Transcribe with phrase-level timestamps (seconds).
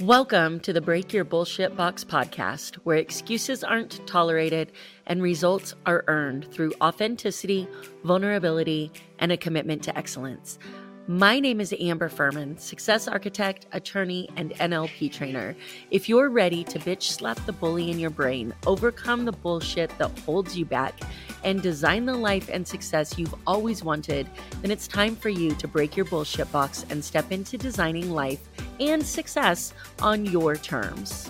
[0.00, 4.72] Welcome to the Break Your Bullshit Box podcast, where excuses aren't tolerated
[5.06, 7.68] and results are earned through authenticity,
[8.02, 10.58] vulnerability, and a commitment to excellence.
[11.10, 15.56] My name is Amber Fuhriman, success architect, attorney, and NLP trainer.
[15.90, 20.16] If you're ready to bitch slap the bully in your brain, overcome the bullshit that
[20.20, 21.00] holds you back,
[21.42, 24.28] and design the life and success you've always wanted,
[24.62, 28.48] then it's time for you to break your bullshit box and step into designing life
[28.78, 31.28] and success on your terms.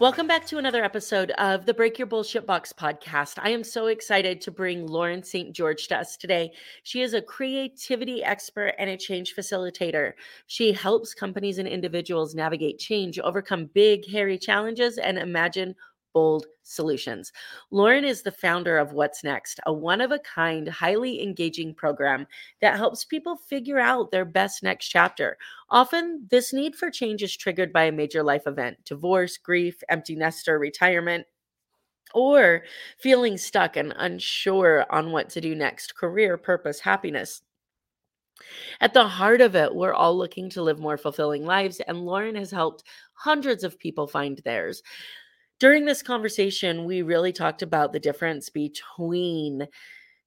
[0.00, 3.34] Welcome back to another episode of the Break Your Bullshit Box podcast.
[3.42, 5.52] I am so excited to bring Lauren St.
[5.52, 6.52] George to us today.
[6.84, 10.12] She is a creativity expert and a change facilitator.
[10.46, 15.74] She helps companies and individuals navigate change, overcome big, hairy challenges, and imagine
[16.12, 17.32] bold solutions.
[17.70, 22.26] Lauren is the founder of What's Next, a one of a kind, highly engaging program
[22.60, 25.38] that helps people figure out their best next chapter.
[25.70, 30.16] Often, this need for change is triggered by a major life event divorce, grief, empty
[30.16, 31.26] nester, retirement.
[32.14, 32.62] Or
[32.98, 37.42] feeling stuck and unsure on what to do next, career, purpose, happiness.
[38.80, 42.34] At the heart of it, we're all looking to live more fulfilling lives, and Lauren
[42.36, 44.82] has helped hundreds of people find theirs
[45.58, 49.66] during this conversation, we really talked about the difference between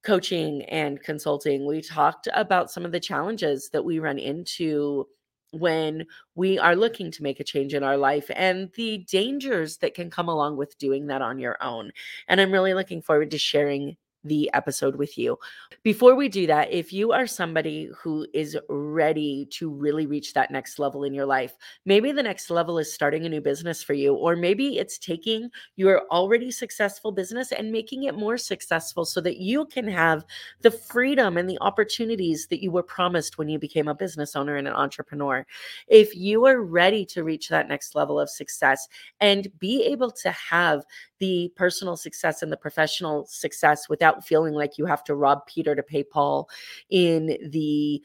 [0.04, 1.66] coaching and consulting.
[1.66, 5.06] We talked about some of the challenges that we run into
[5.52, 9.94] when we are looking to make a change in our life and the dangers that
[9.94, 11.92] can come along with doing that on your own.
[12.28, 15.38] And I'm really looking forward to sharing the episode with you.
[15.82, 20.50] Before we do that, if you are somebody who is ready to really reach that
[20.50, 23.94] next level in your life, maybe the next level is starting a new business for
[23.94, 29.20] you, or maybe it's taking your already successful business and making it more successful so
[29.20, 30.24] that you can have
[30.60, 34.56] the freedom and the opportunities that you were promised when you became a business owner
[34.56, 35.44] and an entrepreneur.
[35.88, 38.88] If you are ready to reach that next level of success
[39.20, 40.84] and be able to have
[41.22, 45.76] the personal success and the professional success without feeling like you have to rob Peter
[45.76, 46.50] to pay Paul
[46.90, 48.02] in the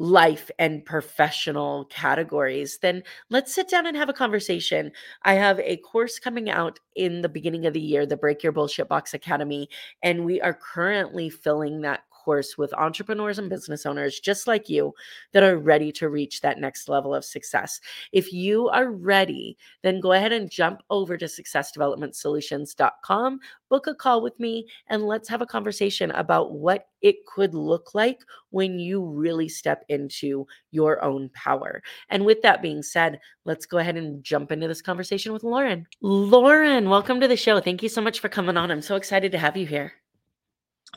[0.00, 4.90] life and professional categories, then let's sit down and have a conversation.
[5.22, 8.50] I have a course coming out in the beginning of the year, the Break Your
[8.50, 9.68] Bullshit Box Academy,
[10.02, 14.92] and we are currently filling that course with entrepreneurs and business owners just like you
[15.32, 17.80] that are ready to reach that next level of success.
[18.10, 23.38] If you are ready, then go ahead and jump over to successdevelopmentsolutions.com,
[23.70, 27.94] book a call with me, and let's have a conversation about what it could look
[27.94, 28.18] like
[28.50, 31.80] when you really step into your own power.
[32.08, 35.86] And with that being said, let's go ahead and jump into this conversation with Lauren.
[36.00, 37.60] Lauren, welcome to the show.
[37.60, 38.72] Thank you so much for coming on.
[38.72, 39.92] I'm so excited to have you here.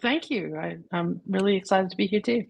[0.01, 0.57] Thank you.
[0.57, 2.45] I, I'm really excited to be here too.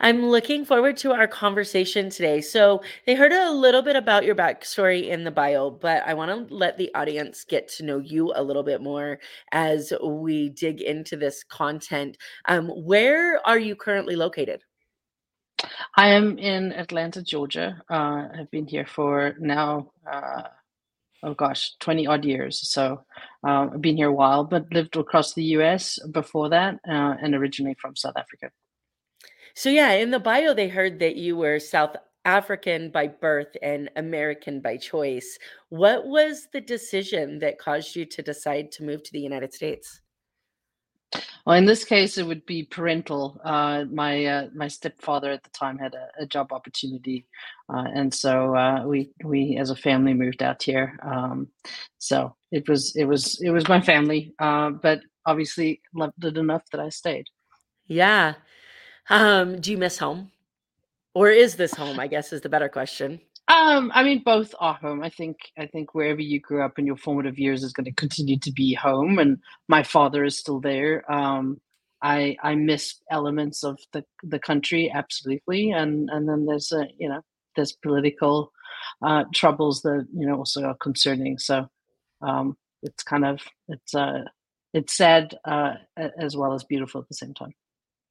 [0.00, 2.40] I'm looking forward to our conversation today.
[2.40, 6.48] So, they heard a little bit about your backstory in the bio, but I want
[6.48, 9.18] to let the audience get to know you a little bit more
[9.52, 12.18] as we dig into this content.
[12.46, 14.62] Um, where are you currently located?
[15.96, 17.80] I am in Atlanta, Georgia.
[17.90, 20.42] Uh, I've been here for now uh,
[21.22, 22.70] oh gosh, 20 odd years.
[22.70, 23.04] So
[23.46, 27.34] uh, I've been here a while, but lived across the US before that uh, and
[27.34, 28.50] originally from South Africa.
[29.54, 33.90] So, yeah, in the bio, they heard that you were South African by birth and
[33.96, 35.38] American by choice.
[35.70, 40.00] What was the decision that caused you to decide to move to the United States?
[41.44, 43.40] Well, in this case, it would be parental.
[43.44, 47.26] Uh, my uh, my stepfather at the time had a, a job opportunity,
[47.72, 50.98] uh, and so uh, we we as a family moved out here.
[51.02, 51.48] Um,
[51.98, 56.62] so it was it was it was my family, uh, but obviously loved it enough
[56.70, 57.26] that I stayed.
[57.86, 58.34] Yeah.
[59.08, 60.30] Um, do you miss home,
[61.14, 61.98] or is this home?
[61.98, 63.20] I guess is the better question.
[63.50, 65.02] Um, I mean, both are home.
[65.02, 67.92] I think I think wherever you grew up in your formative years is going to
[67.92, 69.38] continue to be home, and
[69.68, 71.10] my father is still there.
[71.12, 71.60] Um,
[72.00, 77.08] I I miss elements of the the country absolutely, and and then there's a you
[77.08, 77.22] know
[77.56, 78.52] there's political
[79.04, 81.38] uh, troubles that you know also are concerning.
[81.38, 81.68] So
[82.22, 84.24] um, it's kind of it's uh
[84.74, 87.54] it's sad uh, as well as beautiful at the same time.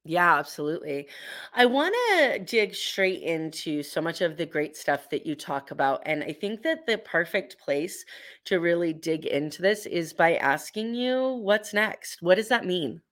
[0.04, 1.08] Yeah, absolutely.
[1.54, 5.70] I want to dig straight into so much of the great stuff that you talk
[5.70, 6.02] about.
[6.06, 8.04] And I think that the perfect place
[8.46, 12.22] to really dig into this is by asking you what's next?
[12.22, 13.02] What does that mean?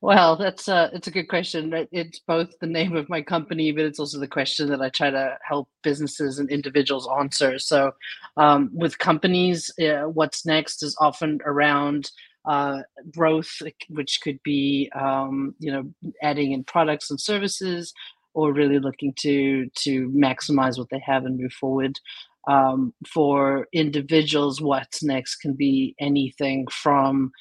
[0.00, 1.72] Well, that's a it's a good question.
[1.92, 5.10] It's both the name of my company, but it's also the question that I try
[5.10, 7.58] to help businesses and individuals answer.
[7.58, 7.92] So,
[8.36, 12.10] um, with companies, uh, what's next is often around
[12.48, 12.82] uh,
[13.14, 13.50] growth,
[13.90, 15.84] which could be um, you know
[16.22, 17.92] adding in products and services,
[18.34, 22.00] or really looking to to maximize what they have and move forward.
[22.48, 27.32] Um, for individuals, what's next can be anything from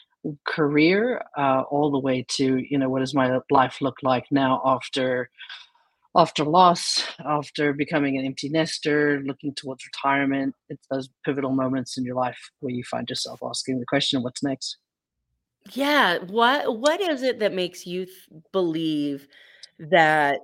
[0.45, 4.61] career uh, all the way to you know what does my life look like now
[4.65, 5.29] after
[6.17, 10.55] after loss, after becoming an empty nester, looking towards retirement.
[10.67, 14.43] It's those pivotal moments in your life where you find yourself asking the question, "What's
[14.43, 14.77] next?"
[15.73, 16.19] Yeah.
[16.19, 19.27] What What is it that makes you th- believe
[19.79, 20.39] that,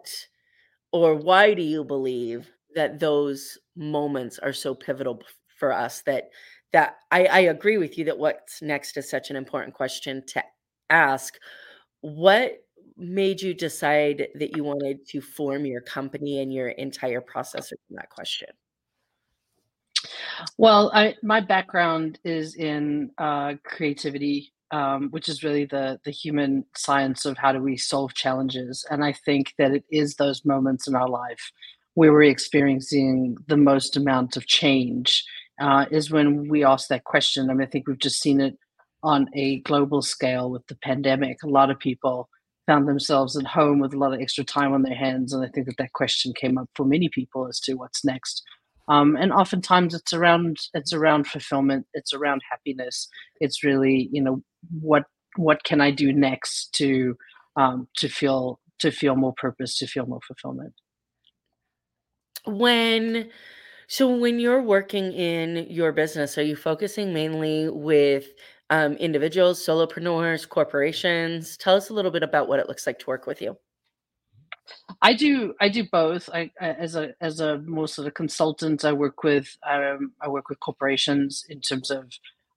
[0.92, 5.22] or why do you believe that those moments are so pivotal
[5.60, 6.02] for us?
[6.04, 6.32] That
[6.74, 10.44] that I, I agree with you that what's next is such an important question to
[10.90, 11.36] ask.
[12.02, 12.60] What
[12.98, 17.98] made you decide that you wanted to form your company and your entire process from
[17.98, 18.50] that question?
[20.58, 26.66] Well, I my background is in uh, creativity, um, which is really the the human
[26.76, 28.84] science of how do we solve challenges.
[28.90, 31.52] And I think that it is those moments in our life
[31.94, 35.24] where we're experiencing the most amount of change
[35.62, 37.50] uh, is when we ask that question.
[37.50, 38.58] I mean, I think we've just seen it
[39.04, 41.44] on a global scale with the pandemic.
[41.44, 42.28] A lot of people
[42.66, 45.50] found themselves at home with a lot of extra time on their hands, and I
[45.50, 48.42] think that that question came up for many people as to what's next
[48.88, 53.08] um, and oftentimes it's around it's around fulfillment it's around happiness
[53.40, 55.04] it's really you know what
[55.38, 57.18] what can i do next to
[57.56, 60.74] um, to feel to feel more purpose to feel more fulfillment
[62.46, 63.30] When
[63.88, 68.28] so when you're working in your business, are you focusing mainly with
[68.70, 71.58] um, individuals, solopreneurs, corporations?
[71.58, 73.58] Tell us a little bit about what it looks like to work with you.
[75.02, 76.30] I do I do both.
[76.34, 80.50] I, as a as a more sort of consultant, I work with um, I work
[80.50, 82.12] with corporations in terms of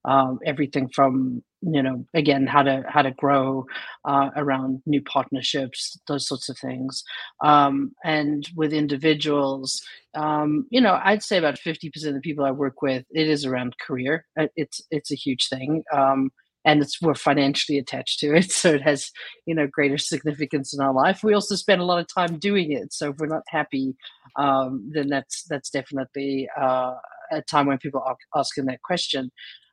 [0.05, 1.43] um, everything from
[1.73, 3.67] you know again how to how to grow
[4.05, 7.03] uh, around new partnerships, those sorts of things,
[7.45, 9.83] um, and with individuals,
[10.15, 13.29] um, you know I'd say about fifty percent of the people I work with it
[13.29, 14.27] is around career.
[14.39, 15.83] Uh, It's it's a huge thing.
[15.93, 16.31] Um,
[16.65, 19.11] and it's we're financially attached to it so it has
[19.47, 22.73] you know greater significance in our life we also spend a lot of time doing
[22.73, 23.95] it so if we're not happy
[24.37, 26.95] um, then that's that's definitely uh,
[27.33, 29.31] a time when people are asking that question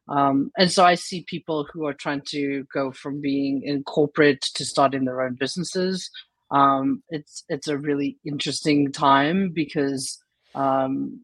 [0.09, 4.41] um, and so i see people who are trying to go from being in corporate
[4.41, 6.09] to starting their own businesses
[6.51, 10.19] um, it's it's a really interesting time because
[10.53, 11.19] um,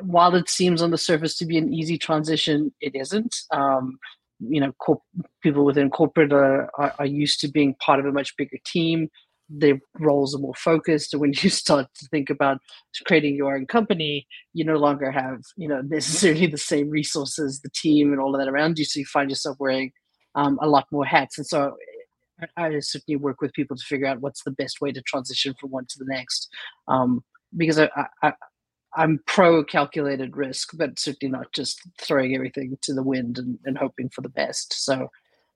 [0.00, 3.34] while it seems on the surface to be an easy transition, it isn't.
[3.50, 3.98] Um,
[4.40, 5.02] you know corp-
[5.42, 9.08] people within corporate are, are, are used to being part of a much bigger team
[9.48, 12.58] their roles are more focused and when you start to think about
[13.06, 17.70] creating your own company you no longer have you know necessarily the same resources the
[17.70, 19.92] team and all of that around you so you find yourself wearing
[20.34, 21.76] um, a lot more hats and so
[22.56, 25.54] I, I certainly work with people to figure out what's the best way to transition
[25.58, 26.48] from one to the next
[26.86, 27.24] um,
[27.56, 27.88] because I,
[28.22, 28.32] I,
[28.94, 33.76] I'm pro calculated risk, but certainly not just throwing everything to the wind and, and
[33.76, 34.84] hoping for the best.
[34.84, 35.08] So,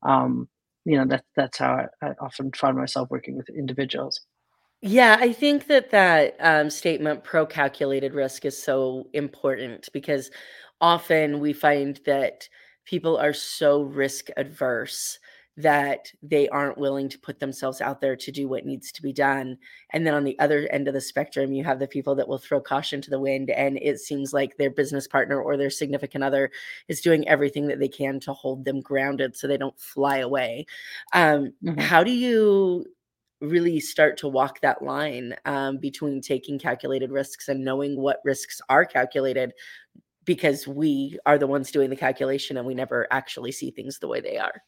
[0.03, 0.49] um,
[0.85, 4.21] you know, that that's how I, I often find myself working with individuals.
[4.81, 10.31] Yeah, I think that that um, statement, pro calculated risk, is so important because
[10.81, 12.49] often we find that
[12.85, 15.21] people are so risk adverse
[15.57, 19.13] that they aren't willing to put themselves out there to do what needs to be
[19.13, 19.59] done.
[19.91, 22.39] And then on the other end of the spectrum, you have the people that will
[22.39, 26.25] throw caution to the wind, and it seems like their business partner or their significant
[26.25, 26.51] other
[26.89, 30.67] is doing everything that they can to hold them grounded so they don't fly away.
[31.13, 32.87] Um, hmm how do you
[33.41, 38.61] really start to walk that line um, between taking calculated risks and knowing what risks
[38.69, 39.53] are calculated
[40.25, 44.09] because we are the ones doing the calculation and we never actually see things the
[44.09, 44.63] way they are.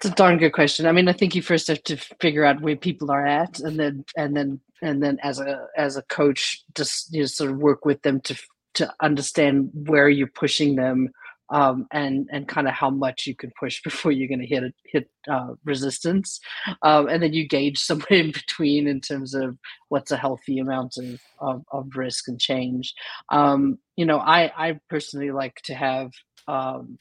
[0.00, 0.86] It's a darn good question.
[0.86, 3.78] I mean, I think you first have to figure out where people are at, and
[3.78, 7.58] then and then and then as a as a coach, just you know, sort of
[7.58, 8.34] work with them to
[8.74, 11.10] to understand where you're pushing them,
[11.50, 14.74] um, and and kind of how much you can push before you're going to hit
[14.86, 16.40] hit uh, resistance,
[16.80, 19.58] um, and then you gauge somewhere in between in terms of
[19.90, 22.94] what's a healthy amount of of, of risk and change.
[23.30, 26.12] Um, you know, I I personally like to have.
[26.48, 26.98] Um,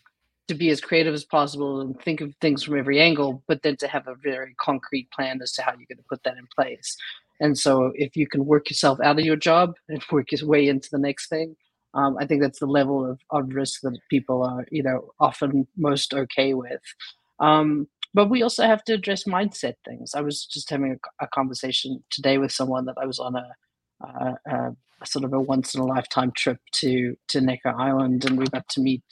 [0.49, 3.77] to be as creative as possible and think of things from every angle, but then
[3.77, 6.47] to have a very concrete plan as to how you're going to put that in
[6.53, 6.97] place.
[7.39, 10.67] And so, if you can work yourself out of your job and work your way
[10.67, 11.55] into the next thing,
[11.93, 15.67] um, I think that's the level of, of risk that people are, you know, often
[15.77, 16.81] most okay with.
[17.39, 20.13] Um, but we also have to address mindset things.
[20.15, 23.55] I was just having a, a conversation today with someone that I was on a,
[24.01, 28.25] a, a, a sort of a once in a lifetime trip to to Necker Island,
[28.25, 29.03] and we got to meet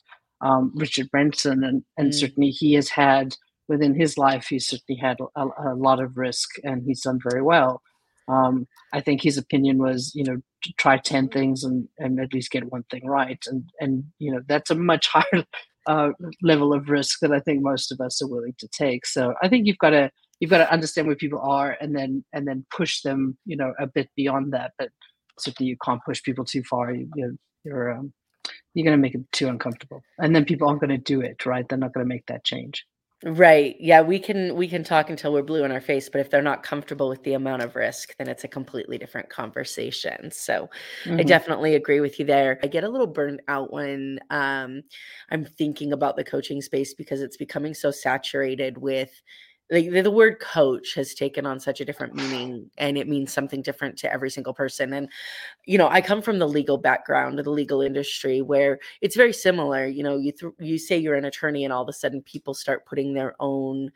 [0.41, 2.13] um, Richard Branson, and and Mm.
[2.19, 3.35] certainly he has had
[3.67, 7.41] within his life, he's certainly had a, a lot of risk, and he's done very
[7.41, 7.81] well.
[8.29, 10.37] Um, I think his opinion was, you know,
[10.77, 14.41] try ten things and, and at least get one thing right, and and you know
[14.47, 15.45] that's a much higher
[15.87, 16.09] uh,
[16.41, 19.05] level of risk that I think most of us are willing to take.
[19.05, 22.23] So I think you've got to you've got to understand where people are, and then
[22.33, 24.73] and then push them, you know, a bit beyond that.
[24.77, 24.89] But
[25.39, 26.91] certainly you can't push people too far.
[26.93, 28.13] You, you're you're um,
[28.73, 31.45] you're going to make it too uncomfortable, and then people aren't going to do it.
[31.45, 31.67] Right?
[31.67, 32.85] They're not going to make that change.
[33.23, 33.75] Right.
[33.79, 36.43] Yeah, we can we can talk until we're blue in our face, but if they're
[36.43, 40.29] not comfortable with the amount of risk, then it's a completely different conversation.
[40.29, 40.69] So
[41.03, 41.19] mm-hmm.
[41.19, 42.59] I definitely agree with you there.
[42.61, 44.83] I get a little burned out when um,
[45.31, 49.19] I'm thinking about the coaching space because it's becoming so saturated with
[49.69, 53.33] like the, the word coach has taken on such a different meaning and it means
[53.33, 55.09] something different to every single person and
[55.65, 59.33] you know i come from the legal background of the legal industry where it's very
[59.33, 62.21] similar you know you th- you say you're an attorney and all of a sudden
[62.21, 63.91] people start putting their own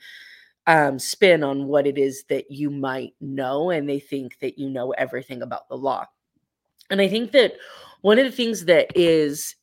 [0.67, 4.69] um, spin on what it is that you might know and they think that you
[4.69, 6.05] know everything about the law
[6.89, 7.53] and i think that
[8.01, 9.55] one of the things that is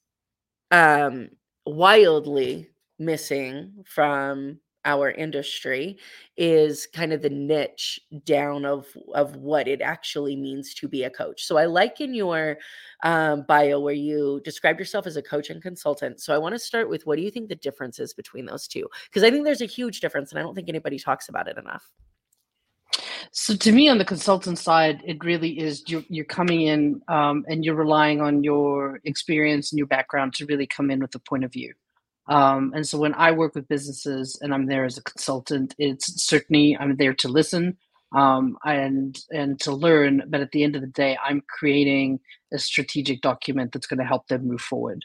[0.70, 1.28] um,
[1.66, 5.98] wildly missing from our industry
[6.36, 11.10] is kind of the niche down of of what it actually means to be a
[11.10, 11.44] coach.
[11.44, 12.58] So I like in your
[13.02, 16.20] um, bio where you described yourself as a coach and consultant.
[16.20, 18.66] So I want to start with what do you think the difference is between those
[18.68, 18.86] two?
[19.10, 21.58] Because I think there's a huge difference, and I don't think anybody talks about it
[21.58, 21.90] enough.
[23.30, 27.44] So to me, on the consultant side, it really is you're, you're coming in um,
[27.48, 31.18] and you're relying on your experience and your background to really come in with a
[31.18, 31.74] point of view.
[32.28, 36.24] Um, and so when I work with businesses and I'm there as a consultant, it's
[36.24, 37.78] certainly I'm there to listen
[38.16, 40.24] um, and and to learn.
[40.28, 42.20] But at the end of the day, I'm creating
[42.52, 45.04] a strategic document that's going to help them move forward.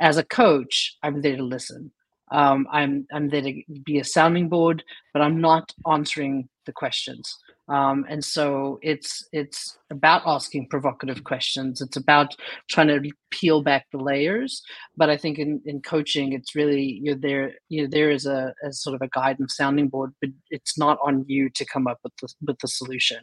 [0.00, 1.92] As a coach, I'm there to listen.
[2.32, 7.38] Um, I'm I'm there to be a sounding board, but I'm not answering the questions.
[7.72, 11.80] Um, and so it's it's about asking provocative questions.
[11.80, 12.36] It's about
[12.68, 14.60] trying to peel back the layers.
[14.94, 18.82] But I think in, in coaching, it's really you're there you're there as a as
[18.82, 21.98] sort of a guide and sounding board, but it's not on you to come up
[22.04, 23.20] with the with the solution.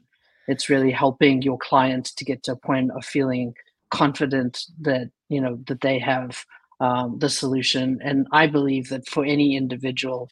[0.47, 3.53] It's really helping your client to get to a point of feeling
[3.91, 6.43] confident that you know that they have
[6.79, 7.99] um, the solution.
[8.03, 10.31] And I believe that for any individual,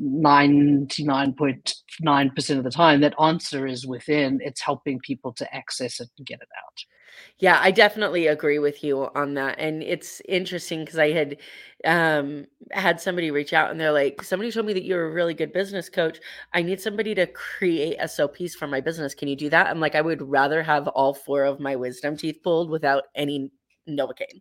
[0.00, 4.40] 99.9% of the time that answer is within.
[4.42, 6.84] It's helping people to access it and get it out.
[7.38, 11.36] Yeah i definitely agree with you on that and it's interesting because i had
[11.84, 15.34] um had somebody reach out and they're like somebody told me that you're a really
[15.34, 16.20] good business coach.
[16.52, 19.14] I need somebody to create sops for my business.
[19.14, 19.66] Can you do that?
[19.66, 23.50] I'm like i would rather have all four of my wisdom teeth pulled without any
[23.96, 24.40] Novocaine.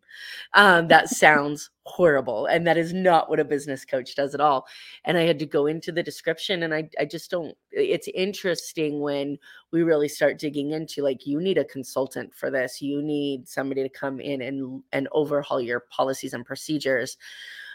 [0.53, 2.45] Um, that sounds horrible.
[2.45, 4.67] And that is not what a business coach does at all.
[5.05, 8.99] And I had to go into the description and I, I just don't, it's interesting
[8.99, 9.37] when
[9.71, 12.81] we really start digging into like, you need a consultant for this.
[12.81, 17.17] You need somebody to come in and, and overhaul your policies and procedures.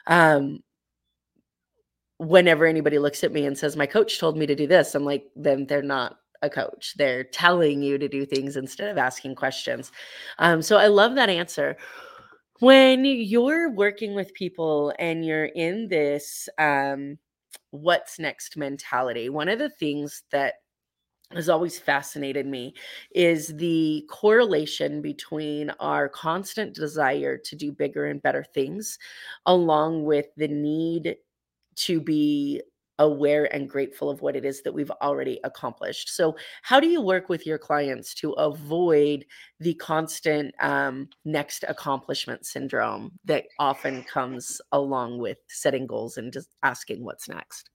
[0.06, 0.62] Um,
[2.18, 5.04] whenever anybody looks at me and says, my coach told me to do this, I'm
[5.04, 6.94] like, then they're not a coach.
[6.96, 9.92] They're telling you to do things instead of asking questions.
[10.38, 11.76] Um, so I love that answer.
[12.60, 17.18] When you're working with people and you're in this um,
[17.70, 20.54] what's next mentality, one of the things that
[21.32, 22.74] has always fascinated me
[23.14, 28.98] is the correlation between our constant desire to do bigger and better things
[29.46, 31.16] along with the need
[31.74, 32.62] to be
[32.98, 36.08] aware and grateful of what it is that we've already accomplished.
[36.10, 39.24] So, how do you work with your clients to avoid
[39.60, 46.48] the constant um, next accomplishment syndrome that often comes along with setting goals and just
[46.62, 47.70] asking what's next?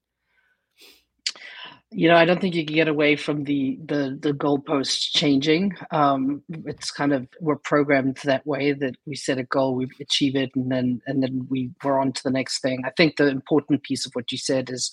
[1.91, 5.73] You know, I don't think you can get away from the the the goalposts changing.
[5.89, 10.35] Um, it's kind of we're programmed that way that we set a goal, we achieve
[10.35, 12.83] it, and then and then we we're on to the next thing.
[12.85, 14.91] I think the important piece of what you said is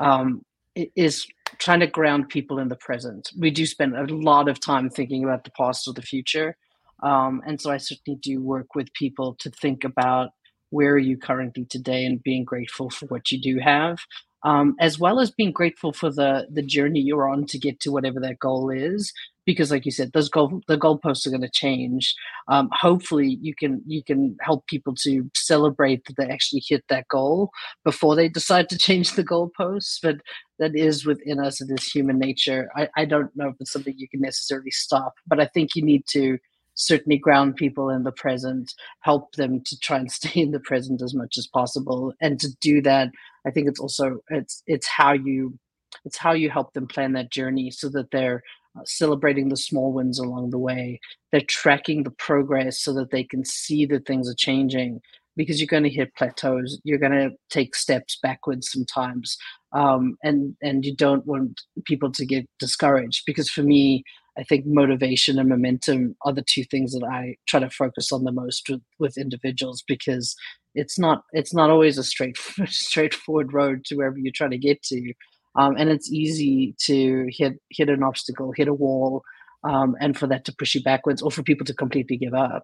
[0.00, 0.42] um,
[0.74, 3.30] is trying to ground people in the present.
[3.38, 6.56] We do spend a lot of time thinking about the past or the future,
[7.04, 10.30] um, and so I certainly do work with people to think about
[10.70, 13.98] where are you currently today and being grateful for what you do have
[14.44, 17.92] um, as well as being grateful for the the journey you're on to get to
[17.92, 19.12] whatever that goal is.
[19.44, 22.14] Because, like you said, those goal the goalposts are going to change.
[22.46, 27.08] Um, hopefully, you can you can help people to celebrate that they actually hit that
[27.08, 27.50] goal
[27.84, 29.98] before they decide to change the goalposts.
[30.02, 30.16] But
[30.58, 31.60] that is within us.
[31.60, 32.70] It is human nature.
[32.76, 35.84] I, I don't know if it's something you can necessarily stop, but I think you
[35.84, 36.38] need to
[36.74, 41.02] certainly ground people in the present, help them to try and stay in the present
[41.02, 43.10] as much as possible, and to do that
[43.46, 45.58] I think it's also it's it's how you
[46.04, 48.42] it's how you help them plan that journey so that they're
[48.78, 50.98] uh, celebrating the small wins along the way.
[51.30, 55.00] They're tracking the progress so that they can see that things are changing
[55.36, 56.80] because you're going to hit plateaus.
[56.84, 59.36] You're going to take steps backwards sometimes.
[59.72, 64.04] Um, and, and you don't want people to get discouraged because for me,
[64.38, 68.24] I think motivation and momentum are the two things that I try to focus on
[68.24, 70.34] the most with, with individuals because
[70.74, 72.36] it's not it's not always a straight
[72.66, 75.12] straightforward road to wherever you're trying to get to
[75.56, 79.22] um, and it's easy to hit hit an obstacle, hit a wall,
[79.64, 82.62] um, and for that to push you backwards, or for people to completely give up.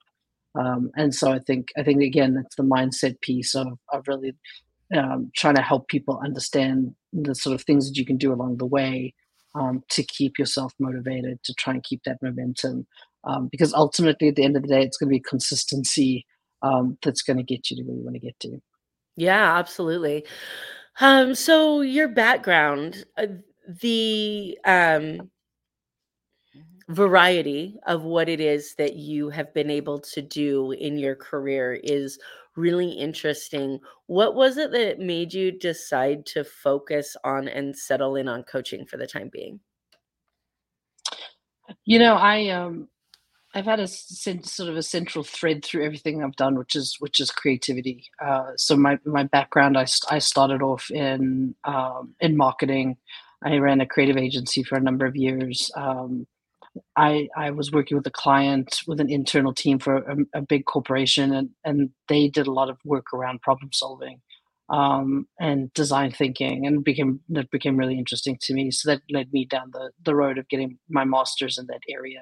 [0.55, 4.35] Um, and so I think I think again it's the mindset piece of of really
[4.97, 8.57] um, trying to help people understand the sort of things that you can do along
[8.57, 9.15] the way
[9.55, 12.87] um, to keep yourself motivated to try and keep that momentum.
[13.25, 16.25] Um, because ultimately, at the end of the day, it's going to be consistency
[16.63, 18.61] that's going to get you to where you want to get to.
[19.17, 20.27] Yeah, absolutely.
[21.01, 23.27] Um, so your background, uh,
[23.81, 25.31] the um,
[26.89, 31.79] variety of what it is that you have been able to do in your career
[31.83, 32.19] is
[32.57, 33.79] really interesting.
[34.07, 38.87] What was it that made you decide to focus on and settle in on coaching
[38.87, 39.61] for the time being?
[41.85, 42.89] You know, I um
[43.55, 47.19] I've had a sort of a central thread through everything I've done, which is which
[47.19, 48.05] is creativity.
[48.23, 52.97] Uh, so my my background, I, I started off in um, in marketing.
[53.43, 55.71] I ran a creative agency for a number of years.
[55.77, 56.27] Um,
[56.97, 60.67] I I was working with a client with an internal team for a, a, big
[60.67, 64.21] corporation, and and they did a lot of work around problem solving
[64.71, 68.71] um, and design thinking, and became that became really interesting to me.
[68.71, 72.21] So that led me down the the road of getting my master's in that area.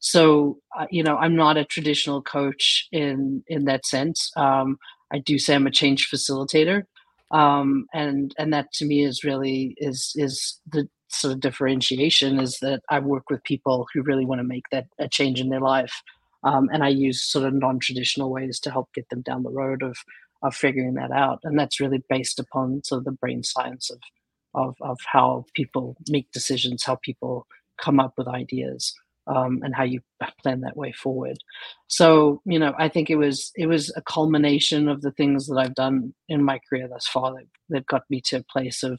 [0.00, 4.30] So uh, you know, I'm not a traditional coach in in that sense.
[4.36, 4.78] Um,
[5.12, 6.82] I do say I'm a change facilitator,
[7.30, 12.58] um, and and that to me is really is is the sort of differentiation is
[12.60, 15.60] that I work with people who really want to make that a change in their
[15.60, 16.02] life.
[16.44, 19.82] Um, and I use sort of non-traditional ways to help get them down the road
[19.82, 19.96] of
[20.42, 21.40] of figuring that out.
[21.44, 23.98] And that's really based upon sort of the brain science of
[24.54, 27.46] of of how people make decisions, how people
[27.80, 28.94] come up with ideas,
[29.26, 30.00] um, and how you
[30.42, 31.38] plan that way forward.
[31.86, 35.58] So you know, I think it was it was a culmination of the things that
[35.58, 38.98] I've done in my career thus far that, that got me to a place of,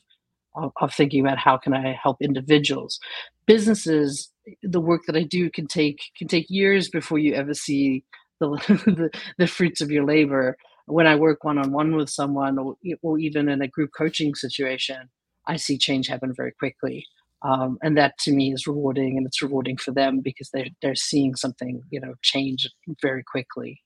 [0.55, 2.99] of of thinking about how can I help individuals,
[3.45, 4.31] businesses.
[4.63, 8.03] The work that I do can take can take years before you ever see
[8.39, 8.49] the,
[8.85, 10.57] the, the fruits of your labor
[10.89, 14.33] when I work one on one with someone or, or even in a group coaching
[14.35, 15.09] situation,
[15.45, 17.05] I see change happen very quickly.
[17.41, 20.95] Um, and that to me is rewarding and it's rewarding for them because they're, they're
[20.95, 22.67] seeing something, you know, change
[23.01, 23.79] very quickly.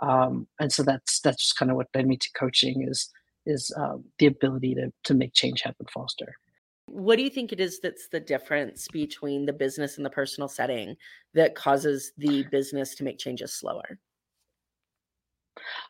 [0.00, 3.10] Um, and so that's, that's just kind of what led me to coaching is,
[3.46, 6.34] is um, the ability to, to make change happen faster.
[6.86, 10.48] What do you think it is that's the difference between the business and the personal
[10.48, 10.96] setting
[11.34, 13.98] that causes the business to make changes slower?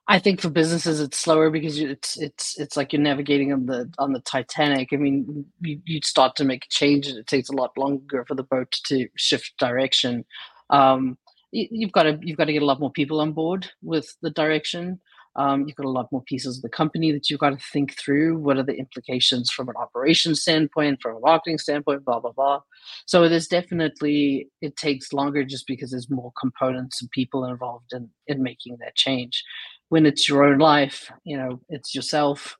[0.07, 3.91] I think for businesses it's slower because it's it's it's like you're navigating on the
[3.99, 4.89] on the Titanic.
[4.93, 8.25] I mean, you, you start to make a change and it takes a lot longer
[8.27, 10.25] for the boat to shift direction.
[10.71, 11.19] Um,
[11.53, 14.17] you, have got to you've got to get a lot more people on board with
[14.23, 15.01] the direction.
[15.39, 17.97] Um, you've got a lot more pieces of the company that you've got to think
[17.99, 18.39] through.
[18.39, 22.61] What are the implications from an operations standpoint, from a marketing standpoint, blah blah blah.
[23.07, 28.11] So there's definitely it takes longer just because there's more components and people involved in
[28.27, 29.43] in making that change
[29.89, 32.57] when it's your own life, you know, it's yourself.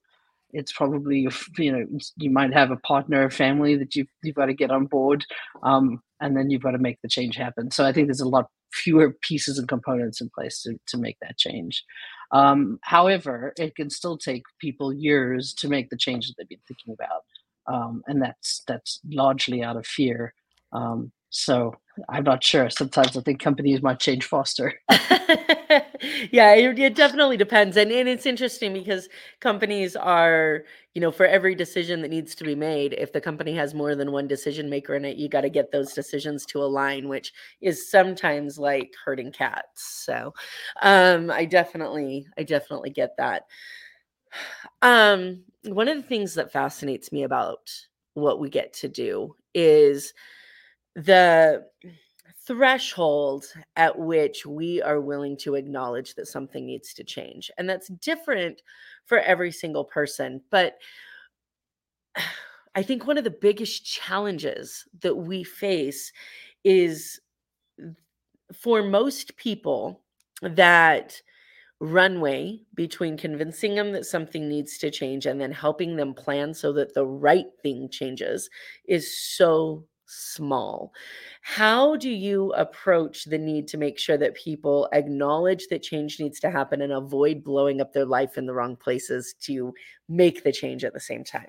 [0.53, 1.85] It's probably you know
[2.17, 5.27] you might have a partner, a family that you've you've got to get on board,
[5.63, 7.71] um, and then you've got to make the change happen.
[7.71, 11.19] So I think there's a lot fewer pieces and components in place to to make
[11.21, 11.85] that change.
[12.31, 16.59] Um, however, it can still take people years to make the change that they've been
[16.69, 17.25] thinking about,
[17.73, 20.35] um, and that's that's largely out of fear.
[20.73, 21.75] Um, so
[22.09, 22.71] I'm not sure.
[22.71, 24.75] Sometimes I think companies might change faster.
[26.31, 27.77] yeah, it, it, definitely depends.
[27.77, 29.09] And, and it's interesting because
[29.41, 33.55] companies are, you know, for every decision that needs to be made, if the company
[33.55, 36.63] has more than one decision maker in it, you got to get those decisions to
[36.63, 40.05] align, which is sometimes like herding cats.
[40.05, 40.35] So
[40.83, 43.45] um, I definitely, I definitely get that.
[44.83, 47.69] Um, one of the things that fascinates me about
[48.15, 50.13] what we get to do is
[50.99, 51.65] the
[52.45, 53.45] threshold
[53.77, 57.51] at which we are willing to acknowledge that something needs to change.
[57.57, 58.63] And that's different
[59.07, 60.43] for every single person.
[60.51, 60.79] But
[62.75, 66.13] I think one of the biggest challenges that we face
[66.65, 67.21] is
[68.53, 70.03] for most people
[70.43, 71.21] that
[71.81, 76.73] runway between convincing them that something needs to change and then helping them plan so
[76.73, 78.51] that the right thing changes
[78.87, 80.93] is so small.
[81.43, 86.41] How do you approach the need to make sure that people acknowledge that change needs
[86.41, 89.73] to happen and avoid blowing up their life in the wrong places to
[90.09, 91.47] make the change at the same time?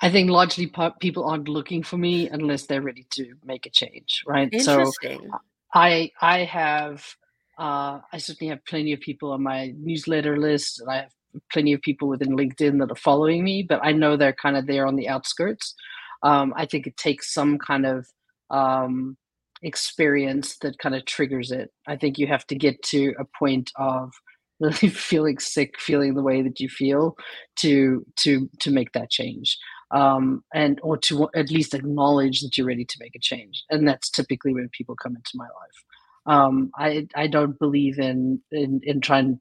[0.00, 4.22] I think largely people aren't looking for me unless they're ready to make a change,
[4.26, 4.48] right?
[4.52, 5.20] Interesting.
[5.32, 5.38] So
[5.74, 7.04] I I have
[7.58, 11.12] uh, I certainly have plenty of people on my newsletter list, and I have
[11.52, 14.66] plenty of people within LinkedIn that are following me, but I know they're kind of
[14.66, 15.74] there on the outskirts.
[16.22, 18.06] Um, I think it takes some kind of
[18.50, 19.16] um,
[19.62, 21.70] experience that kind of triggers it.
[21.86, 24.12] I think you have to get to a point of
[24.60, 27.16] really feeling sick, feeling the way that you feel
[27.60, 29.56] to to to make that change
[29.90, 33.64] um, and or to at least acknowledge that you're ready to make a change.
[33.70, 35.84] And that's typically when people come into my life.
[36.26, 39.40] Um, I I don't believe in, in in trying,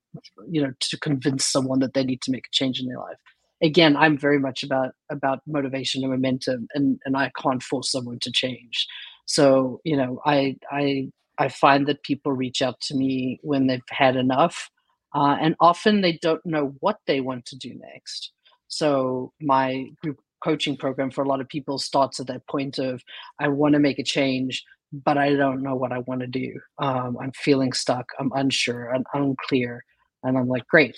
[0.50, 3.18] you know, to convince someone that they need to make a change in their life.
[3.62, 8.20] Again, I'm very much about about motivation and momentum, and and I can't force someone
[8.22, 8.88] to change.
[9.26, 13.82] So you know, I I I find that people reach out to me when they've
[13.90, 14.70] had enough,
[15.16, 18.32] uh, and often they don't know what they want to do next.
[18.68, 23.02] So my group coaching program for a lot of people starts at that point of
[23.40, 26.60] I want to make a change, but I don't know what I want to do.
[26.80, 28.06] Um, I'm feeling stuck.
[28.20, 28.94] I'm unsure.
[28.94, 29.84] I'm unclear,
[30.24, 30.98] and I'm like, great,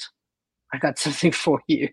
[0.73, 1.89] I got something for you.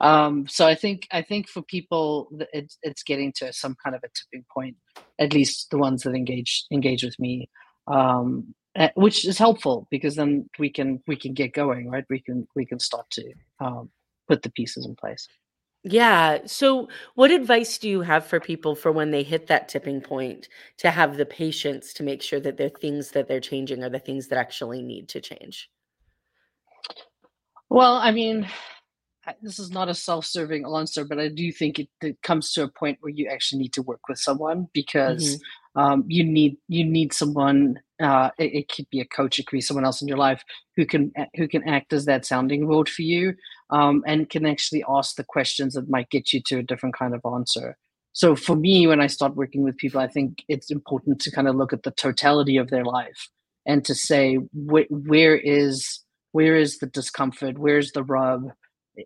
[0.00, 4.02] Um, so I think I think for people, it's it's getting to some kind of
[4.04, 4.76] a tipping point.
[5.18, 7.48] At least the ones that engage engage with me,
[7.86, 12.04] um, eh, which is helpful because then we can we can get going, right?
[12.08, 13.90] We can we can start to um,
[14.28, 15.28] put the pieces in place.
[15.82, 16.40] Yeah.
[16.44, 20.48] So, what advice do you have for people for when they hit that tipping point
[20.78, 23.98] to have the patience to make sure that the things that they're changing are the
[23.98, 25.70] things that actually need to change?
[27.70, 28.48] Well, I mean,
[29.42, 32.68] this is not a self-serving answer, but I do think it, it comes to a
[32.68, 35.80] point where you actually need to work with someone because mm-hmm.
[35.80, 37.80] um, you need you need someone.
[38.02, 40.42] Uh, it, it, could be a coach, it could be someone else in your life
[40.74, 43.34] who can who can act as that sounding board for you,
[43.70, 47.14] um, and can actually ask the questions that might get you to a different kind
[47.14, 47.76] of answer.
[48.12, 51.46] So for me, when I start working with people, I think it's important to kind
[51.46, 53.28] of look at the totality of their life
[53.64, 56.00] and to say wh- where is
[56.32, 58.50] where is the discomfort, where's the rub,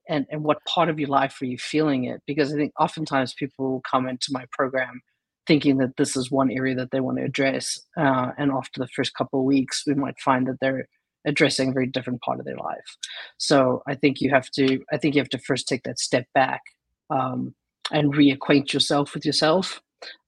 [0.08, 2.22] and, and what part of your life are you feeling it?
[2.26, 5.02] Because I think oftentimes people will come into my program
[5.46, 8.88] thinking that this is one area that they want to address, uh, and after the
[8.88, 10.88] first couple of weeks, we might find that they're
[11.24, 12.96] addressing a very different part of their life.
[13.38, 16.26] So I think you have to I think you have to first take that step
[16.34, 16.62] back
[17.10, 17.54] um,
[17.90, 19.80] and reacquaint yourself with yourself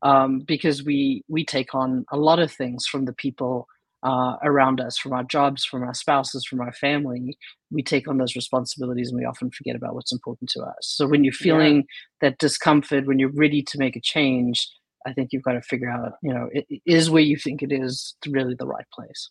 [0.03, 3.67] um, because we we take on a lot of things from the people
[4.07, 7.37] uh, around us, from our jobs, from our spouses, from our family.
[7.73, 10.77] We take on those responsibilities and we often forget about what's important to us.
[10.83, 11.83] So when you're feeling yeah.
[12.29, 14.69] that discomfort, when you're ready to make a change,
[15.07, 17.63] I think you've got to figure out, you know, it, it is where you think
[17.63, 19.29] it is really the right place.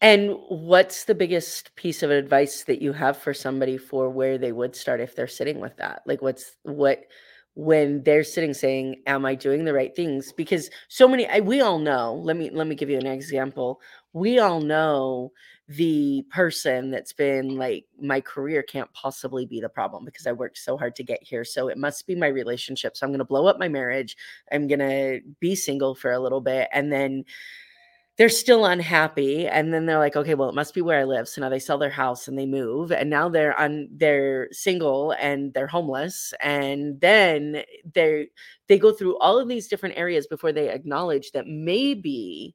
[0.00, 4.52] And what's the biggest piece of advice that you have for somebody for where they
[4.52, 6.02] would start if they're sitting with that?
[6.06, 7.06] Like what's what
[7.58, 11.60] when they're sitting saying, "Am I doing the right things?" Because so many I, we
[11.60, 12.14] all know.
[12.14, 13.80] Let me let me give you an example.
[14.12, 15.32] We all know
[15.68, 20.56] the person that's been like my career can't possibly be the problem because I worked
[20.56, 21.44] so hard to get here.
[21.44, 22.96] So it must be my relationship.
[22.96, 24.16] So I'm going to blow up my marriage.
[24.52, 27.24] I'm going to be single for a little bit and then
[28.18, 31.28] they're still unhappy and then they're like okay well it must be where i live
[31.28, 35.12] so now they sell their house and they move and now they're on they're single
[35.20, 37.62] and they're homeless and then
[37.94, 38.26] they
[38.66, 42.54] they go through all of these different areas before they acknowledge that maybe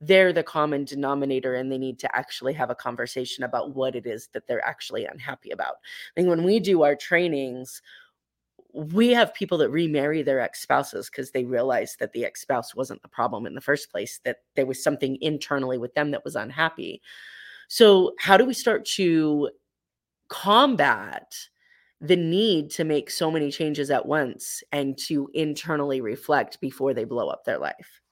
[0.00, 4.06] they're the common denominator and they need to actually have a conversation about what it
[4.06, 5.76] is that they're actually unhappy about.
[5.76, 7.80] I think when we do our trainings,
[8.76, 13.08] we have people that remarry their ex-spouses because they realize that the ex-spouse wasn't the
[13.08, 17.00] problem in the first place that there was something internally with them that was unhappy.
[17.68, 19.48] So how do we start to
[20.28, 21.34] combat
[22.02, 27.04] the need to make so many changes at once and to internally reflect before they
[27.04, 28.02] blow up their life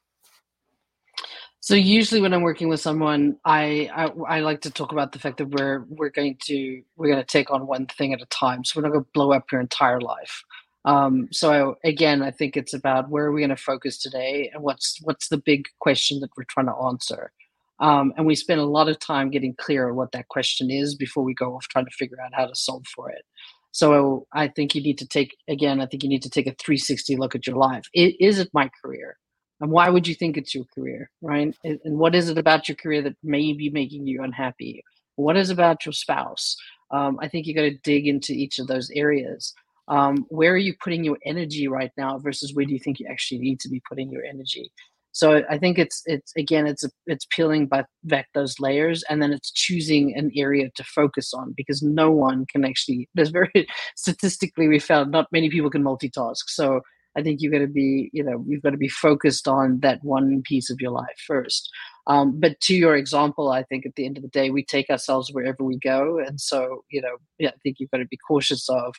[1.65, 5.19] so usually when I'm working with someone, I, I, I like to talk about the
[5.19, 8.27] fact that we're we're going to we're going to take on one thing at a
[8.27, 8.65] time.
[8.65, 10.45] So we're not going to blow up your entire life.
[10.85, 14.63] Um, so again, I think it's about where are we going to focus today, and
[14.63, 17.33] what's what's the big question that we're trying to answer.
[17.81, 20.95] Um, and we spend a lot of time getting clear on what that question is
[20.95, 23.23] before we go off trying to figure out how to solve for it.
[23.71, 25.81] So I think you need to take again.
[25.81, 27.85] I think you need to take a 360 look at your life.
[27.95, 29.17] Is it my career?
[29.61, 31.55] And why would you think it's your career right?
[31.65, 34.83] And, what is it about your career that may be making you unhappy?
[35.17, 36.57] What is about your spouse?
[36.91, 39.55] Um, i think you got to dig into each of those areas.
[39.89, 43.07] Um, where are you putting your energy right now versus where do you think you
[43.07, 44.71] actually need to be putting your energy?
[45.13, 47.71] So i think it's it's again it's a, it's peeling
[48.03, 52.47] back those layers and then it's choosing an area to focus on because no one
[52.47, 53.53] can actually there's very
[53.97, 56.45] statistically we found not many people can multitask.
[56.49, 56.81] So
[57.17, 60.03] I think you've got to be, you know, you've got to be focused on that
[60.03, 61.71] one piece of your life first.
[62.07, 64.91] Um, but to your example, I think at the end of the day, we take
[64.91, 68.19] ourselves wherever we go, and so you know, yeah, I think you've got to be
[68.29, 68.95] cautious of,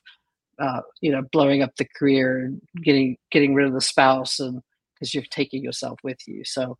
[0.60, 4.62] uh, you know, blowing up the career and getting getting rid of the spouse, and
[4.96, 6.44] because you're taking yourself with you.
[6.46, 6.78] So,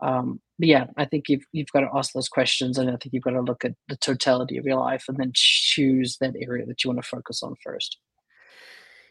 [0.00, 3.24] um, yeah, I think you've you've got to ask those questions, and I think you've
[3.24, 6.84] got to look at the totality of your life, and then choose that area that
[6.84, 7.98] you want to focus on first.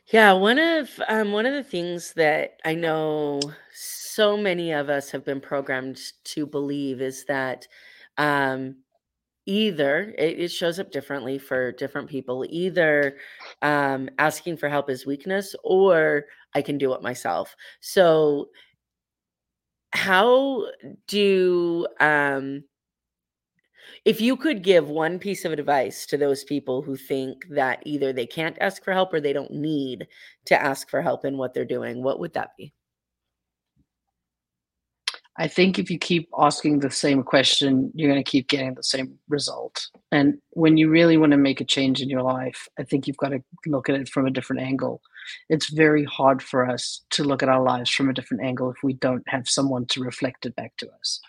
[0.07, 3.39] Yeah, one of um, one of the things that I know
[3.73, 7.67] so many of us have been programmed to believe is that
[8.17, 8.75] um,
[9.47, 12.45] either it, it shows up differently for different people.
[12.49, 13.17] Either
[13.61, 17.55] um, asking for help is weakness, or I can do it myself.
[17.81, 18.49] So,
[19.93, 20.65] how
[21.07, 22.63] do um,
[24.05, 28.13] if you could give one piece of advice to those people who think that either
[28.13, 30.07] they can't ask for help or they don't need
[30.45, 32.73] to ask for help in what they're doing, what would that be?
[35.37, 38.83] I think if you keep asking the same question, you're going to keep getting the
[38.83, 39.87] same result.
[40.11, 43.17] And when you really want to make a change in your life, I think you've
[43.17, 45.01] got to look at it from a different angle.
[45.49, 48.77] It's very hard for us to look at our lives from a different angle if
[48.83, 51.19] we don't have someone to reflect it back to us.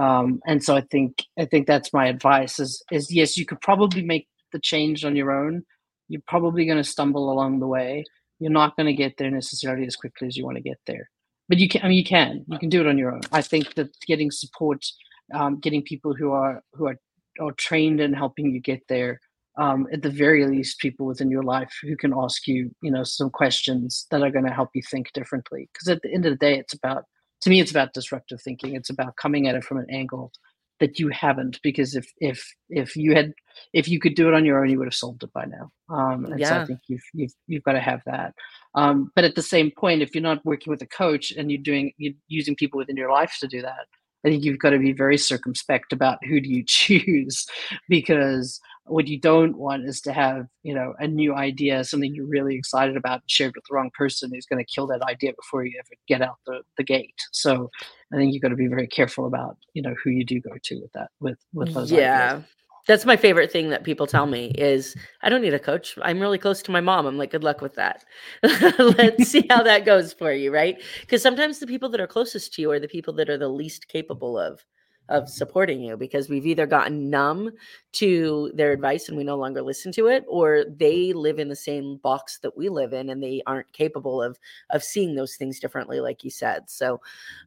[0.00, 3.60] Um, and so I think I think that's my advice is is yes, you could
[3.60, 5.62] probably make the change on your own.
[6.08, 8.04] You're probably going to stumble along the way.
[8.38, 11.10] You're not going to get there necessarily as quickly as you want to get there,
[11.50, 11.82] but you can.
[11.82, 12.44] I mean, you can.
[12.48, 13.20] You can do it on your own.
[13.30, 14.86] I think that getting support,
[15.34, 16.96] um, getting people who are who are
[17.38, 19.20] are trained in helping you get there.
[19.58, 23.04] Um, at the very least, people within your life who can ask you, you know,
[23.04, 25.68] some questions that are going to help you think differently.
[25.74, 27.04] Because at the end of the day, it's about
[27.42, 28.74] to me it's about disruptive thinking.
[28.74, 30.32] It's about coming at it from an angle
[30.80, 33.32] that you haven't because if if if you had
[33.72, 35.70] if you could do it on your own you would have solved it by now.
[35.94, 36.48] Um and yeah.
[36.48, 38.34] so i think you've you've, you've got to have that.
[38.74, 41.62] Um but at the same point if you're not working with a coach and you're
[41.62, 43.86] doing you're using people within your life to do that
[44.24, 47.46] i think you've got to be very circumspect about who do you choose
[47.88, 48.58] because
[48.90, 52.56] what you don't want is to have you know a new idea something you're really
[52.56, 55.78] excited about shared with the wrong person who's going to kill that idea before you
[55.78, 57.14] ever get out the, the gate.
[57.32, 57.70] So
[58.12, 60.50] i think you've got to be very careful about you know who you do go
[60.62, 62.32] to with that with with mm, those yeah.
[62.32, 62.44] Ideas.
[62.88, 65.96] that's my favorite thing that people tell me is i don't need a coach.
[66.02, 67.06] I'm really close to my mom.
[67.06, 68.04] I'm like good luck with that.
[68.42, 70.76] Let's see how that goes for you right?
[71.02, 73.48] Because sometimes the people that are closest to you are the people that are the
[73.48, 74.64] least capable of
[75.10, 77.50] of supporting you because we've either gotten numb
[77.92, 81.56] to their advice and we no longer listen to it or they live in the
[81.56, 84.38] same box that we live in and they aren't capable of
[84.70, 86.70] of seeing those things differently like you said.
[86.70, 87.00] So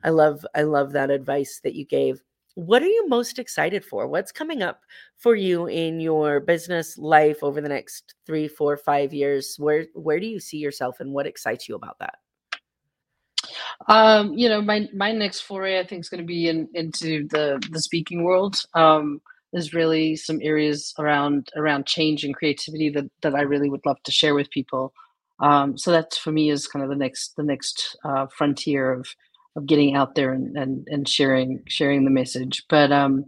[0.03, 2.21] i love i love that advice that you gave.
[2.55, 4.07] What are you most excited for?
[4.07, 4.81] What's coming up
[5.17, 9.55] for you in your business life over the next three four five years?
[9.57, 12.19] Where where do you see yourself and what excites you about that
[13.87, 17.27] um, you know, my my next foray I think is going to be in into
[17.29, 18.57] the the speaking world.
[18.75, 23.85] Um, there's really some areas around around change and creativity that that I really would
[23.85, 24.93] love to share with people.
[25.39, 29.07] Um, so that for me is kind of the next the next uh, frontier of
[29.55, 32.63] of getting out there and, and and sharing sharing the message.
[32.69, 33.25] But um,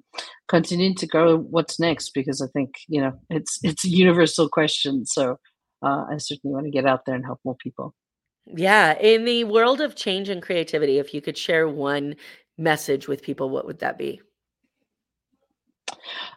[0.47, 2.11] continuing to go, what's next?
[2.13, 5.05] Because I think you know it's it's a universal question.
[5.05, 5.37] So
[5.83, 7.93] uh, I certainly want to get out there and help more people.
[8.47, 12.15] Yeah, in the world of change and creativity, if you could share one
[12.57, 14.21] message with people, what would that be?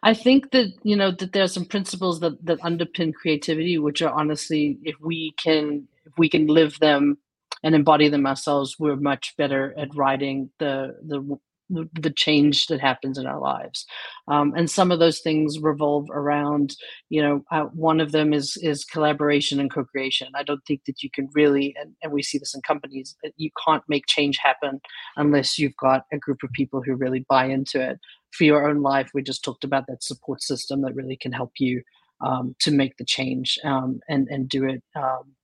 [0.02, 4.02] I think that you know that there are some principles that that underpin creativity, which
[4.02, 7.18] are honestly, if we can if we can live them
[7.64, 11.38] and embody them ourselves, we're much better at writing the the
[11.70, 13.86] the change that happens in our lives.
[14.26, 16.76] Um, and some of those things revolve around
[17.08, 20.28] you know uh, one of them is is collaboration and co-creation.
[20.34, 23.50] I don't think that you can really and, and we see this in companies you
[23.66, 24.80] can't make change happen
[25.16, 27.98] unless you've got a group of people who really buy into it.
[28.32, 31.52] For your own life we just talked about that support system that really can help
[31.58, 31.82] you
[32.20, 35.34] um, to make the change um, and and do it um,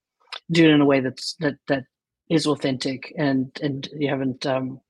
[0.51, 1.85] do it in a way that's that that
[2.29, 4.81] is authentic and and you haven't um,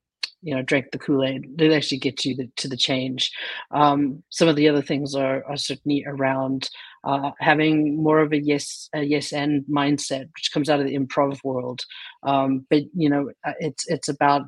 [0.44, 1.56] you know drank the kool-aid.
[1.56, 3.32] They actually get you the, to the change.
[3.70, 6.68] Um, some of the other things are, are certainly around
[7.04, 10.96] uh, having more of a yes a yes and mindset which comes out of the
[10.96, 11.84] improv world.
[12.22, 14.42] Um, but you know uh, it's it's about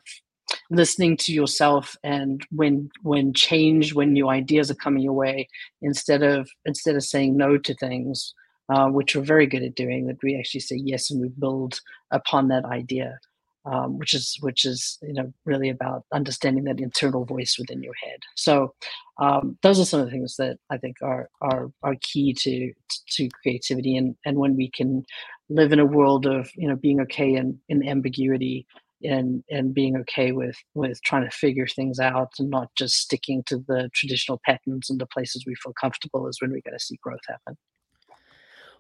[0.70, 5.48] listening to yourself and when when change when new ideas are coming your way
[5.82, 8.34] instead of instead of saying no to things
[8.68, 11.80] uh, which we're very good at doing that we actually say yes and we build
[12.10, 13.18] upon that idea
[13.66, 17.94] um, which is which is you know really about understanding that internal voice within your
[18.02, 18.20] head.
[18.36, 18.74] So
[19.18, 22.72] um, those are some of the things that i think are are are key to
[23.10, 23.96] to creativity.
[23.96, 25.04] And and when we can
[25.48, 28.66] live in a world of you know being okay in in ambiguity
[29.02, 33.42] and and being okay with with trying to figure things out and not just sticking
[33.44, 36.84] to the traditional patterns and the places we feel comfortable is when we're going to
[36.84, 37.56] see growth happen.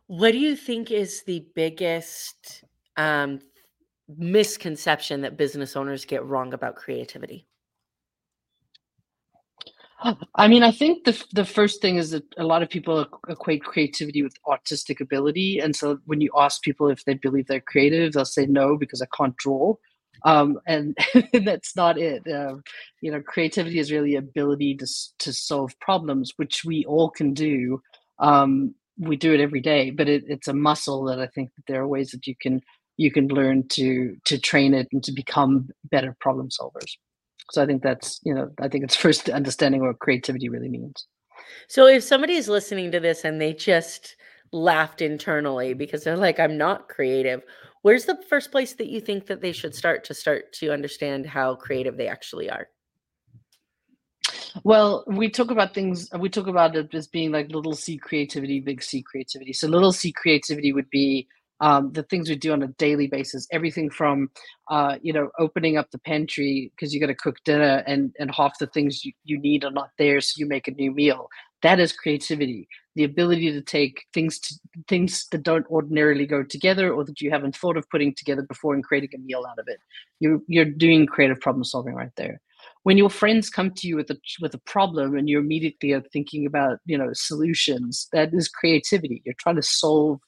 [0.06, 2.64] What do you think is the biggest
[2.96, 3.40] um,
[4.08, 7.46] misconception that business owners get wrong about creativity
[10.34, 13.64] I mean, I think the the first thing is that a lot of people equate
[13.64, 18.12] creativity with artistic ability, and so when you ask people if they believe they're creative,
[18.12, 19.74] they'll say no because I can't draw
[20.24, 20.96] um, and,
[21.44, 22.22] that's not it.
[22.32, 22.62] Um,
[23.00, 24.86] you know, creativity is really ability to
[25.18, 27.82] to solve problems, which we all can do.
[28.18, 31.64] Um, we do it every day, but it, it's a muscle that I think that
[31.68, 32.62] there are ways that you can
[32.96, 36.92] you can learn to to train it and to become better problem solvers.
[37.52, 41.06] So I think that's you know I think it's first understanding what creativity really means.
[41.68, 44.16] So if somebody is listening to this and they just
[44.52, 47.42] laughed internally because they're like, I'm not creative.
[47.82, 51.26] Where's the first place that you think that they should start to start to understand
[51.26, 52.68] how creative they actually are?
[54.64, 58.60] Well, we talk about things, we talk about it as being like little c creativity,
[58.60, 59.52] big C creativity.
[59.52, 61.28] So, little c creativity would be
[61.60, 63.46] um, the things we do on a daily basis.
[63.52, 64.30] Everything from,
[64.70, 68.30] uh, you know, opening up the pantry because you got to cook dinner and and
[68.34, 71.28] half the things you, you need are not there, so you make a new meal.
[71.62, 72.68] That is creativity.
[72.94, 74.54] The ability to take things to
[74.88, 78.74] things that don't ordinarily go together or that you haven't thought of putting together before
[78.74, 79.80] and creating a meal out of it.
[80.20, 82.40] You're you're doing creative problem solving right there
[82.86, 86.02] when your friends come to you with a with a problem and you immediately are
[86.12, 90.20] thinking about you know solutions that is creativity you're trying to solve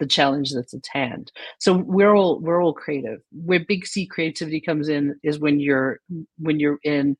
[0.00, 1.30] the challenge that's at hand.
[1.60, 3.20] So we're all we're all creative.
[3.32, 6.00] Where big C creativity comes in is when you're
[6.38, 7.16] when you're in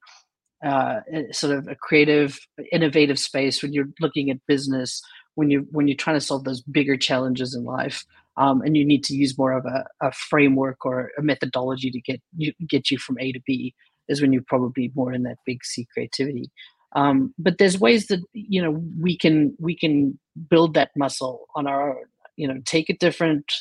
[0.65, 2.39] uh, sort of a creative,
[2.73, 3.63] innovative space.
[3.63, 5.03] When you're looking at business,
[5.35, 8.05] when you when you're trying to solve those bigger challenges in life,
[8.37, 12.01] um, and you need to use more of a, a framework or a methodology to
[12.01, 13.75] get you get you from A to B.
[14.09, 16.51] Is when you're probably more in that big C creativity.
[16.95, 21.67] Um, but there's ways that you know we can we can build that muscle on
[21.67, 22.05] our own
[22.37, 23.53] you know take a different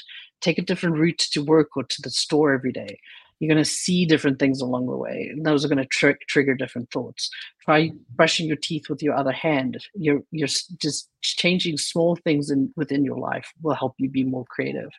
[0.42, 3.00] take a different route to work or to the store every day.
[3.40, 6.12] You're going to see different things along the way and those are going to tr-
[6.28, 7.30] trigger different thoughts.
[7.66, 9.78] Try brushing your teeth with your other hand.
[9.96, 14.46] You're you're just changing small things in within your life will help you be more
[14.50, 14.90] creative.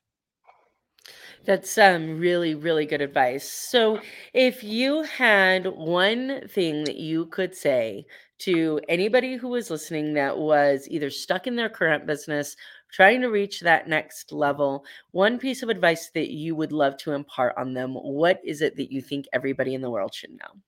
[1.45, 3.49] That's um really really good advice.
[3.49, 4.01] So
[4.33, 8.07] if you had one thing that you could say
[8.41, 12.57] to anybody who was listening that was either stuck in their current business
[12.95, 17.13] trying to reach that next level, one piece of advice that you would love to
[17.13, 20.61] impart on them, what is it that you think everybody in the world should know?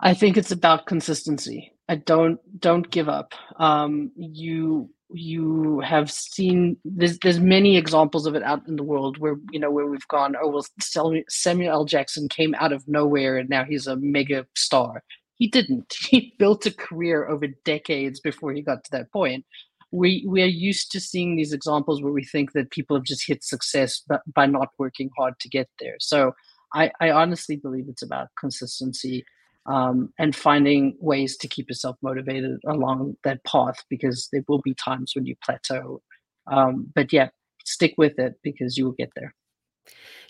[0.00, 1.74] I think it's about consistency.
[1.88, 3.34] I don't don't give up.
[3.56, 9.18] Um, you you have seen there's there's many examples of it out in the world
[9.18, 10.66] where you know where we've gone oh well
[11.28, 11.84] Samuel L.
[11.84, 15.04] Jackson came out of nowhere and now he's a mega star.
[15.42, 15.92] He didn't.
[16.12, 19.44] He built a career over decades before he got to that point.
[19.90, 23.26] We we are used to seeing these examples where we think that people have just
[23.26, 25.96] hit success but by not working hard to get there.
[25.98, 26.32] So
[26.74, 29.24] I, I honestly believe it's about consistency
[29.66, 34.74] um, and finding ways to keep yourself motivated along that path because there will be
[34.74, 36.02] times when you plateau.
[36.46, 37.30] Um, but yeah,
[37.64, 39.34] stick with it because you will get there.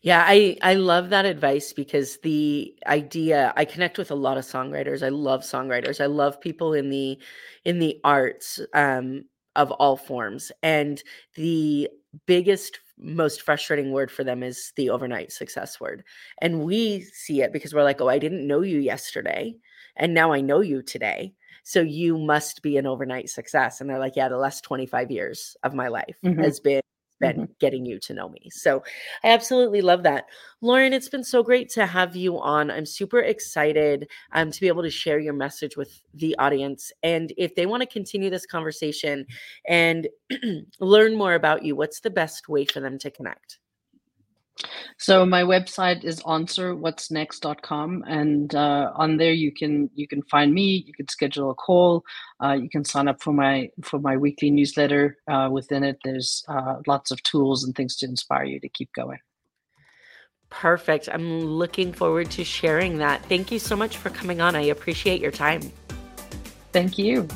[0.02, 4.44] Yeah, I I love that advice because the idea I connect with a lot of
[4.44, 5.04] songwriters.
[5.04, 6.00] I love songwriters.
[6.00, 7.18] I love people in the
[7.64, 9.24] in the arts um
[9.56, 10.50] of all forms.
[10.62, 11.02] And
[11.36, 11.88] the
[12.26, 16.04] biggest most frustrating word for them is the overnight success word.
[16.40, 19.54] And we see it because we're like, oh, I didn't know you yesterday.
[19.96, 21.34] And now I know you today.
[21.64, 23.80] So you must be an overnight success.
[23.80, 26.40] And they're like, yeah, the last 25 years of my life mm-hmm.
[26.42, 26.83] has been
[27.23, 27.52] been mm-hmm.
[27.58, 28.50] getting you to know me.
[28.50, 28.83] So
[29.25, 30.27] I absolutely love that.
[30.60, 32.70] Lauren, it's been so great to have you on.
[32.70, 36.92] I'm super excited um, to be able to share your message with the audience.
[37.02, 39.25] And if they want to continue this conversation
[39.66, 40.08] and
[40.81, 43.58] learn more about you, what's the best way for them to connect?
[44.98, 50.85] So my website is answerwhatsnext.com, and uh, on there you can you can find me.
[50.87, 52.05] You can schedule a call.
[52.42, 55.19] Uh, you can sign up for my for my weekly newsletter.
[55.29, 58.92] Uh, within it, there's uh, lots of tools and things to inspire you to keep
[58.94, 59.19] going.
[60.50, 61.09] Perfect.
[61.11, 63.25] I'm looking forward to sharing that.
[63.25, 64.55] Thank you so much for coming on.
[64.55, 65.73] I appreciate your time.
[66.73, 67.27] Thank you.